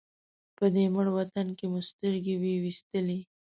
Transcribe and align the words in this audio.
په 0.57 0.65
دې 0.73 0.85
مړ 0.93 1.07
وطن 1.17 1.47
کې 1.57 1.65
مو 1.71 1.79
سترګې 1.89 2.35
وې 2.41 2.53
وېستلې. 2.63 3.19